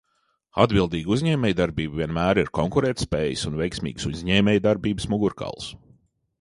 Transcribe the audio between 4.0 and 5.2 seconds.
uzņēmējdarbības